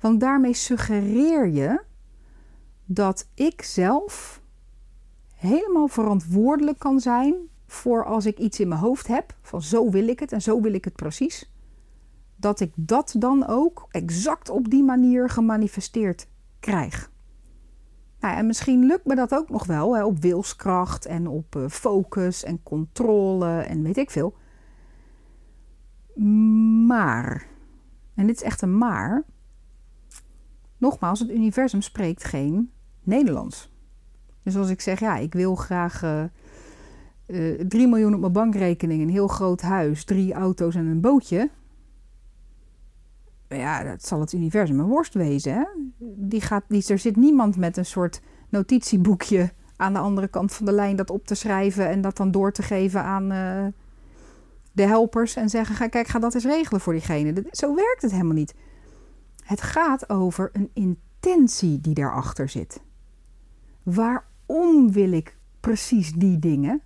Want 0.00 0.20
daarmee 0.20 0.54
suggereer 0.54 1.48
je 1.48 1.82
dat 2.84 3.28
ik 3.34 3.62
zelf 3.62 4.40
helemaal 5.34 5.88
verantwoordelijk 5.88 6.78
kan 6.78 7.00
zijn 7.00 7.34
voor 7.66 8.04
als 8.04 8.26
ik 8.26 8.38
iets 8.38 8.60
in 8.60 8.68
mijn 8.68 8.80
hoofd 8.80 9.06
heb, 9.06 9.36
van 9.42 9.62
zo 9.62 9.90
wil 9.90 10.08
ik 10.08 10.20
het 10.20 10.32
en 10.32 10.42
zo 10.42 10.60
wil 10.60 10.72
ik 10.72 10.84
het 10.84 10.94
precies, 10.94 11.50
dat 12.36 12.60
ik 12.60 12.72
dat 12.74 13.14
dan 13.18 13.46
ook 13.46 13.86
exact 13.90 14.48
op 14.48 14.70
die 14.70 14.82
manier 14.82 15.28
gemanifesteerd 15.28 16.28
krijg. 16.60 17.10
Nou, 18.20 18.36
en 18.36 18.46
misschien 18.46 18.84
lukt 18.84 19.06
me 19.06 19.14
dat 19.14 19.34
ook 19.34 19.50
nog 19.50 19.66
wel, 19.66 19.96
hè, 19.96 20.04
op 20.04 20.18
wilskracht 20.18 21.06
en 21.06 21.28
op 21.28 21.56
uh, 21.56 21.68
focus 21.68 22.44
en 22.44 22.62
controle 22.62 23.60
en 23.60 23.82
weet 23.82 23.96
ik 23.96 24.10
veel. 24.10 24.36
Maar, 26.86 27.46
en 28.14 28.26
dit 28.26 28.36
is 28.36 28.42
echt 28.42 28.62
een 28.62 28.78
maar, 28.78 29.24
nogmaals, 30.78 31.20
het 31.20 31.30
universum 31.30 31.82
spreekt 31.82 32.24
geen 32.24 32.70
Nederlands. 33.02 33.74
Dus 34.42 34.56
als 34.56 34.70
ik 34.70 34.80
zeg, 34.80 35.00
ja, 35.00 35.16
ik 35.16 35.32
wil 35.32 35.54
graag 35.54 36.02
uh, 36.02 36.24
uh, 37.26 37.60
3 37.68 37.88
miljoen 37.88 38.14
op 38.14 38.20
mijn 38.20 38.32
bankrekening, 38.32 39.02
een 39.02 39.10
heel 39.10 39.28
groot 39.28 39.60
huis, 39.60 40.04
drie 40.04 40.32
auto's 40.32 40.74
en 40.74 40.86
een 40.86 41.00
bootje. 41.00 41.50
Ja, 43.48 43.82
dat 43.82 44.06
zal 44.06 44.20
het 44.20 44.32
universum 44.32 44.80
een 44.80 44.86
worst 44.86 45.14
wezen. 45.14 45.54
Hè? 45.54 45.64
Die 46.16 46.40
gaat, 46.40 46.64
die, 46.68 46.84
er 46.88 46.98
zit 46.98 47.16
niemand 47.16 47.56
met 47.56 47.76
een 47.76 47.86
soort 47.86 48.20
notitieboekje 48.48 49.52
aan 49.76 49.92
de 49.92 49.98
andere 49.98 50.28
kant 50.28 50.52
van 50.52 50.66
de 50.66 50.72
lijn 50.72 50.96
dat 50.96 51.10
op 51.10 51.26
te 51.26 51.34
schrijven 51.34 51.88
en 51.88 52.00
dat 52.00 52.16
dan 52.16 52.30
door 52.30 52.52
te 52.52 52.62
geven 52.62 53.02
aan 53.02 53.32
uh, 53.32 53.66
de 54.72 54.82
helpers 54.82 55.36
en 55.36 55.48
zeggen: 55.48 55.76
ga, 55.76 55.88
kijk, 55.88 56.06
ga 56.06 56.18
dat 56.18 56.34
eens 56.34 56.44
regelen 56.44 56.80
voor 56.80 56.92
diegene. 56.92 57.44
Zo 57.50 57.74
werkt 57.74 58.02
het 58.02 58.10
helemaal 58.10 58.34
niet. 58.34 58.54
Het 59.44 59.62
gaat 59.62 60.10
over 60.10 60.50
een 60.52 60.70
intentie 60.72 61.80
die 61.80 61.94
daarachter 61.94 62.48
zit. 62.48 62.80
Waarom 63.82 64.92
wil 64.92 65.12
ik 65.12 65.36
precies 65.60 66.12
die 66.12 66.38
dingen? 66.38 66.82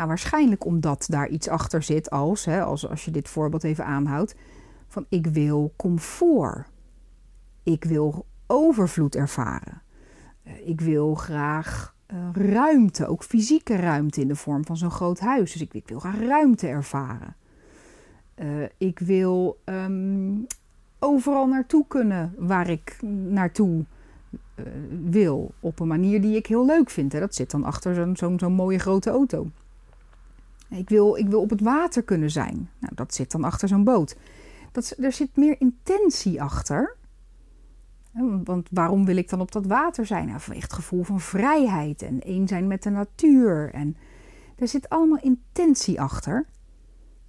Nou, 0.00 0.12
waarschijnlijk 0.12 0.64
omdat 0.64 1.06
daar 1.08 1.28
iets 1.28 1.48
achter 1.48 1.82
zit 1.82 2.10
als, 2.10 2.44
hè, 2.44 2.62
als, 2.62 2.88
als 2.88 3.04
je 3.04 3.10
dit 3.10 3.28
voorbeeld 3.28 3.64
even 3.64 3.84
aanhoudt, 3.84 4.34
van 4.88 5.06
ik 5.08 5.26
wil 5.26 5.72
comfort. 5.76 6.66
Ik 7.62 7.84
wil 7.84 8.26
overvloed 8.46 9.14
ervaren. 9.14 9.82
Eh, 10.42 10.68
ik 10.68 10.80
wil 10.80 11.14
graag 11.14 11.94
uh, 12.12 12.18
ruimte, 12.32 13.06
ook 13.06 13.24
fysieke 13.24 13.76
ruimte 13.76 14.20
in 14.20 14.28
de 14.28 14.36
vorm 14.36 14.64
van 14.64 14.76
zo'n 14.76 14.90
groot 14.90 15.18
huis. 15.18 15.52
Dus 15.52 15.68
ik, 15.72 15.88
wil 15.88 15.98
graag 15.98 16.18
ruimte 16.18 16.66
ervaren. 16.66 17.36
Uh, 18.36 18.64
ik 18.78 18.98
wil 18.98 19.58
um, 19.64 20.46
overal 20.98 21.46
naartoe 21.46 21.84
kunnen 21.88 22.34
waar 22.38 22.68
ik 22.68 23.02
naartoe 23.28 23.84
wil. 25.04 25.52
Op 25.60 25.80
een 25.80 25.88
manier 25.88 26.20
die 26.20 26.36
ik 26.36 26.46
heel 26.46 26.66
leuk 26.66 26.90
vind. 26.90 27.12
Hè. 27.12 27.20
Dat 27.20 27.34
zit 27.34 27.50
dan 27.50 27.64
achter 27.64 27.94
zo'n 27.94 28.16
zo'n 28.16 28.38
zo'n 28.38 28.52
mooie 28.52 28.78
grote 28.78 29.10
auto. 29.10 29.50
Ik 30.70 30.88
wil, 30.88 31.16
ik 31.16 31.28
wil 31.28 31.40
op 31.40 31.50
het 31.50 31.60
water 31.60 32.02
kunnen 32.02 32.30
zijn. 32.30 32.70
Nou, 32.78 32.94
dat 32.94 33.14
zit 33.14 33.30
dan 33.30 33.44
achter 33.44 33.68
zo'n 33.68 33.84
boot. 33.84 34.16
Dat, 34.72 34.94
er 34.98 35.12
zit 35.12 35.36
meer 35.36 35.60
intentie 35.60 36.42
achter. 36.42 36.96
Want 38.44 38.68
waarom 38.70 39.04
wil 39.04 39.16
ik 39.16 39.28
dan 39.28 39.40
op 39.40 39.52
dat 39.52 39.66
water 39.66 40.06
zijn? 40.06 40.26
Nou, 40.26 40.40
vanwege 40.40 40.64
het 40.64 40.72
gevoel 40.72 41.02
van 41.02 41.20
vrijheid 41.20 42.02
en 42.02 42.20
één 42.20 42.48
zijn 42.48 42.66
met 42.66 42.82
de 42.82 42.90
natuur. 42.90 43.70
En 43.74 43.96
er 44.56 44.68
zit 44.68 44.88
allemaal 44.88 45.20
intentie 45.20 46.00
achter. 46.00 46.46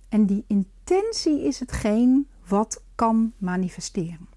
En 0.10 0.26
die 0.26 0.44
intentie 0.48 1.44
is 1.44 1.60
hetgeen 1.60 2.28
wat 2.48 2.84
kan 2.96 3.34
manifesteren. 3.38 4.30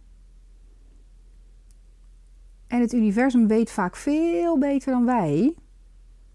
En 2.67 2.81
het 2.81 2.93
universum 2.93 3.47
weet 3.47 3.71
vaak 3.71 3.97
veel 3.97 4.59
beter 4.59 4.93
dan 4.93 5.05
wij, 5.05 5.55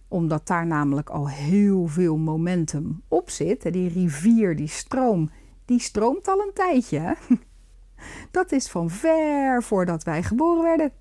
omdat 0.09 0.47
daar 0.47 0.65
namelijk 0.65 1.09
al 1.09 1.29
heel 1.29 1.87
veel 1.87 2.17
momentum 2.17 3.01
op 3.07 3.29
zit. 3.29 3.73
Die 3.73 3.89
rivier, 3.89 4.55
die 4.55 4.67
stroom, 4.67 5.29
die 5.65 5.79
stroomt 5.79 6.27
al 6.27 6.39
een 6.39 6.53
tijdje. 6.53 7.15
Dat 8.31 8.51
is 8.51 8.69
van 8.69 8.89
ver 8.89 9.63
voordat 9.63 10.03
wij 10.03 10.23
geboren 10.23 10.63
werden. 10.63 10.91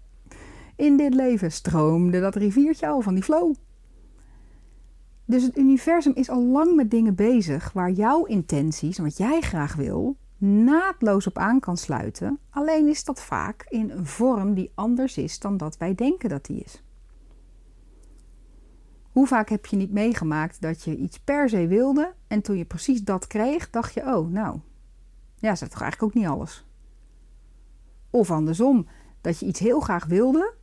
In 0.77 0.97
dit 0.97 1.15
leven 1.15 1.53
stroomde 1.53 2.21
dat 2.21 2.35
riviertje 2.35 2.87
al 2.87 3.01
van 3.01 3.15
die 3.15 3.23
flow. 3.23 3.55
Dus 5.25 5.43
het 5.43 5.57
universum 5.57 6.13
is 6.15 6.31
al 6.31 6.43
lang 6.43 6.75
met 6.75 6.91
dingen 6.91 7.15
bezig 7.15 7.73
waar 7.73 7.91
jouw 7.91 8.25
intenties 8.25 8.99
en 8.99 9.05
wat 9.05 9.17
jij 9.17 9.41
graag 9.41 9.75
wil 9.75 10.17
naadloos 10.39 11.27
op 11.27 11.39
aan 11.39 11.61
kan 11.61 11.77
sluiten. 11.77 12.39
Alleen 12.51 12.89
is 12.89 13.05
dat 13.05 13.21
vaak 13.21 13.67
in 13.69 13.91
een 13.91 14.07
vorm 14.07 14.55
die 14.55 14.73
anders 14.75 15.17
is 15.17 15.39
dan 15.39 15.57
dat 15.57 15.77
wij 15.77 15.95
denken 15.95 16.29
dat 16.29 16.47
die 16.47 16.63
is. 16.65 16.83
Hoe 19.19 19.27
vaak 19.27 19.49
heb 19.49 19.67
je 19.67 19.77
niet 19.77 19.93
meegemaakt 19.93 20.61
dat 20.61 20.83
je 20.85 20.97
iets 20.97 21.19
per 21.19 21.49
se 21.49 21.67
wilde 21.67 22.15
en 22.27 22.43
toen 22.43 22.57
je 22.57 22.65
precies 22.65 23.03
dat 23.03 23.27
kreeg, 23.27 23.71
dacht 23.71 23.95
je: 23.95 24.01
oh, 24.01 24.31
nou, 24.31 24.61
ja, 25.39 25.51
is 25.51 25.59
toch 25.59 25.81
eigenlijk 25.81 26.03
ook 26.03 26.15
niet 26.15 26.27
alles. 26.27 26.67
Of 28.11 28.31
andersom, 28.31 28.87
dat 29.21 29.39
je 29.39 29.47
iets 29.47 29.61
heel 29.61 29.81
graag 29.81 30.07
wilde, 30.07 30.55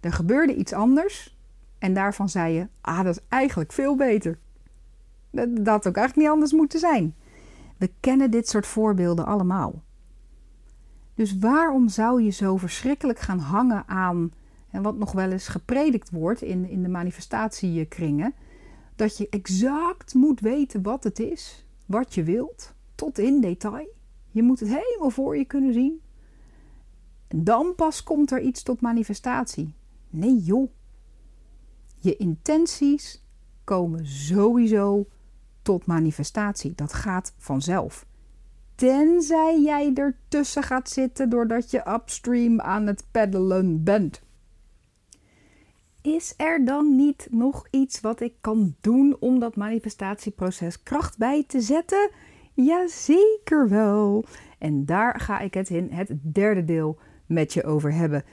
er 0.00 0.12
gebeurde 0.12 0.54
iets 0.54 0.72
anders 0.72 1.38
en 1.78 1.94
daarvan 1.94 2.28
zei 2.28 2.54
je: 2.54 2.68
ah, 2.80 3.04
dat 3.04 3.16
is 3.16 3.22
eigenlijk 3.28 3.72
veel 3.72 3.96
beter. 3.96 4.38
Dat, 5.30 5.56
dat 5.56 5.66
had 5.66 5.86
ook 5.86 5.96
eigenlijk 5.96 6.16
niet 6.16 6.34
anders 6.34 6.52
moeten 6.52 6.78
zijn. 6.78 7.14
We 7.78 7.92
kennen 8.00 8.30
dit 8.30 8.48
soort 8.48 8.66
voorbeelden 8.66 9.26
allemaal. 9.26 9.82
Dus 11.14 11.38
waarom 11.38 11.88
zou 11.88 12.22
je 12.22 12.30
zo 12.30 12.56
verschrikkelijk 12.56 13.18
gaan 13.18 13.38
hangen 13.38 13.88
aan 13.88 14.32
en 14.76 14.82
wat 14.82 14.96
nog 14.96 15.12
wel 15.12 15.30
eens 15.30 15.48
gepredikt 15.48 16.10
wordt 16.10 16.42
in, 16.42 16.68
in 16.68 16.82
de 16.82 16.88
manifestatiekringen, 16.88 18.34
dat 18.96 19.16
je 19.16 19.28
exact 19.28 20.14
moet 20.14 20.40
weten 20.40 20.82
wat 20.82 21.04
het 21.04 21.18
is, 21.18 21.66
wat 21.86 22.14
je 22.14 22.22
wilt, 22.22 22.74
tot 22.94 23.18
in 23.18 23.40
detail. 23.40 23.88
Je 24.30 24.42
moet 24.42 24.60
het 24.60 24.68
helemaal 24.68 25.10
voor 25.10 25.36
je 25.36 25.44
kunnen 25.44 25.72
zien. 25.72 26.00
dan 27.28 27.74
pas 27.74 28.02
komt 28.02 28.30
er 28.30 28.40
iets 28.40 28.62
tot 28.62 28.80
manifestatie. 28.80 29.74
Nee 30.10 30.36
joh. 30.36 30.70
Je 31.98 32.16
intenties 32.16 33.24
komen 33.64 34.06
sowieso 34.06 35.06
tot 35.62 35.86
manifestatie. 35.86 36.74
Dat 36.74 36.92
gaat 36.92 37.34
vanzelf. 37.38 38.06
Tenzij 38.74 39.62
jij 39.62 39.92
ertussen 39.94 40.62
gaat 40.62 40.88
zitten 40.88 41.30
doordat 41.30 41.70
je 41.70 41.88
upstream 41.88 42.60
aan 42.60 42.86
het 42.86 43.04
peddelen 43.10 43.84
bent. 43.84 44.24
Is 46.06 46.34
er 46.36 46.64
dan 46.64 46.96
niet 46.96 47.28
nog 47.30 47.66
iets 47.70 48.00
wat 48.00 48.20
ik 48.20 48.32
kan 48.40 48.76
doen 48.80 49.16
om 49.20 49.38
dat 49.38 49.56
manifestatieproces 49.56 50.82
kracht 50.82 51.18
bij 51.18 51.44
te 51.46 51.60
zetten? 51.60 52.10
Jazeker 52.54 53.68
wel. 53.68 54.24
En 54.58 54.84
daar 54.84 55.20
ga 55.20 55.40
ik 55.40 55.54
het 55.54 55.70
in 55.70 55.88
het 55.90 56.10
derde 56.22 56.64
deel 56.64 56.98
met 57.26 57.52
je 57.52 57.64
over 57.64 57.92
hebben. 57.92 58.24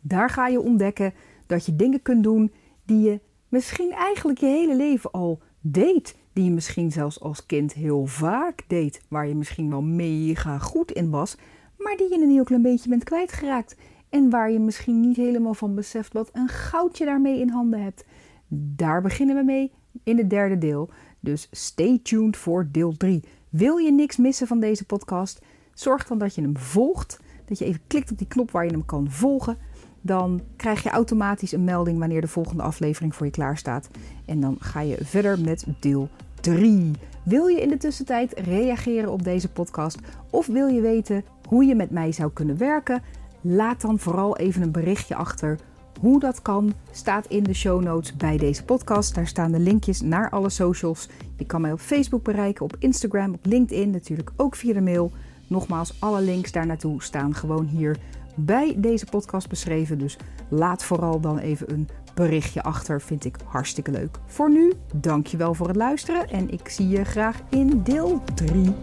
Daar 0.00 0.30
ga 0.30 0.46
je 0.46 0.60
ontdekken 0.60 1.14
dat 1.46 1.66
je 1.66 1.76
dingen 1.76 2.02
kunt 2.02 2.22
doen 2.22 2.52
die 2.84 3.00
je 3.00 3.20
misschien 3.48 3.92
eigenlijk 3.92 4.38
je 4.38 4.46
hele 4.46 4.76
leven 4.76 5.10
al 5.10 5.40
deed. 5.60 6.16
Die 6.32 6.44
je 6.44 6.50
misschien 6.50 6.92
zelfs 6.92 7.20
als 7.20 7.46
kind 7.46 7.72
heel 7.72 8.06
vaak 8.06 8.64
deed. 8.66 9.02
Waar 9.08 9.28
je 9.28 9.34
misschien 9.34 9.70
wel 9.70 9.82
mega 9.82 10.58
goed 10.58 10.92
in 10.92 11.10
was. 11.10 11.36
Maar 11.78 11.96
die 11.96 12.08
je 12.08 12.22
een 12.22 12.30
heel 12.30 12.44
klein 12.44 12.62
beetje 12.62 12.88
bent 12.88 13.04
kwijtgeraakt. 13.04 13.76
En 14.14 14.30
waar 14.30 14.50
je 14.50 14.58
misschien 14.58 15.00
niet 15.00 15.16
helemaal 15.16 15.54
van 15.54 15.74
beseft 15.74 16.12
wat 16.12 16.30
een 16.32 16.48
goudje 16.48 17.04
daarmee 17.04 17.40
in 17.40 17.48
handen 17.48 17.82
hebt. 17.82 18.04
Daar 18.48 19.02
beginnen 19.02 19.36
we 19.36 19.42
mee 19.42 19.72
in 20.02 20.18
het 20.18 20.30
derde 20.30 20.58
deel. 20.58 20.90
Dus 21.20 21.48
stay 21.50 22.00
tuned 22.02 22.36
voor 22.36 22.68
deel 22.70 22.96
3. 22.96 23.24
Wil 23.48 23.76
je 23.76 23.92
niks 23.92 24.16
missen 24.16 24.46
van 24.46 24.60
deze 24.60 24.84
podcast? 24.84 25.40
Zorg 25.72 26.06
dan 26.06 26.18
dat 26.18 26.34
je 26.34 26.40
hem 26.40 26.56
volgt. 26.58 27.20
Dat 27.44 27.58
je 27.58 27.64
even 27.64 27.80
klikt 27.86 28.10
op 28.10 28.18
die 28.18 28.26
knop 28.26 28.50
waar 28.50 28.64
je 28.64 28.70
hem 28.70 28.84
kan 28.84 29.10
volgen. 29.10 29.56
Dan 30.00 30.40
krijg 30.56 30.82
je 30.82 30.90
automatisch 30.90 31.52
een 31.52 31.64
melding 31.64 31.98
wanneer 31.98 32.20
de 32.20 32.28
volgende 32.28 32.62
aflevering 32.62 33.14
voor 33.14 33.26
je 33.26 33.32
klaar 33.32 33.58
staat. 33.58 33.88
En 34.24 34.40
dan 34.40 34.56
ga 34.58 34.80
je 34.80 34.96
verder 35.04 35.40
met 35.40 35.66
deel 35.80 36.08
3. 36.40 36.90
Wil 37.22 37.46
je 37.46 37.60
in 37.60 37.68
de 37.68 37.76
tussentijd 37.76 38.32
reageren 38.38 39.12
op 39.12 39.24
deze 39.24 39.52
podcast? 39.52 39.98
Of 40.30 40.46
wil 40.46 40.66
je 40.66 40.80
weten 40.80 41.24
hoe 41.48 41.64
je 41.64 41.74
met 41.74 41.90
mij 41.90 42.12
zou 42.12 42.32
kunnen 42.32 42.58
werken? 42.58 43.02
Laat 43.46 43.80
dan 43.80 43.98
vooral 43.98 44.36
even 44.36 44.62
een 44.62 44.72
berichtje 44.72 45.14
achter. 45.14 45.58
Hoe 46.00 46.20
dat 46.20 46.42
kan, 46.42 46.72
staat 46.90 47.26
in 47.26 47.42
de 47.42 47.54
show 47.54 47.82
notes 47.82 48.16
bij 48.16 48.36
deze 48.36 48.64
podcast. 48.64 49.14
Daar 49.14 49.26
staan 49.26 49.52
de 49.52 49.58
linkjes 49.58 50.00
naar 50.00 50.30
alle 50.30 50.50
socials. 50.50 51.08
Je 51.36 51.46
kan 51.46 51.60
mij 51.60 51.72
op 51.72 51.80
Facebook 51.80 52.22
bereiken, 52.22 52.64
op 52.64 52.76
Instagram, 52.78 53.34
op 53.34 53.46
LinkedIn, 53.46 53.90
natuurlijk 53.90 54.30
ook 54.36 54.56
via 54.56 54.72
de 54.72 54.80
mail. 54.80 55.12
Nogmaals, 55.46 55.96
alle 56.00 56.20
links 56.20 56.52
daar 56.52 56.66
naartoe 56.66 57.02
staan 57.02 57.34
gewoon 57.34 57.66
hier 57.66 57.96
bij 58.34 58.74
deze 58.76 59.06
podcast 59.06 59.48
beschreven. 59.48 59.98
Dus 59.98 60.16
laat 60.48 60.84
vooral 60.84 61.20
dan 61.20 61.38
even 61.38 61.72
een 61.72 61.88
berichtje 62.14 62.62
achter. 62.62 63.00
Vind 63.00 63.24
ik 63.24 63.36
hartstikke 63.44 63.90
leuk. 63.90 64.18
Voor 64.26 64.50
nu, 64.50 64.72
dankjewel 64.94 65.54
voor 65.54 65.66
het 65.68 65.76
luisteren 65.76 66.28
en 66.30 66.50
ik 66.50 66.68
zie 66.68 66.88
je 66.88 67.04
graag 67.04 67.40
in 67.48 67.82
deel 67.82 68.22
3. 68.34 68.74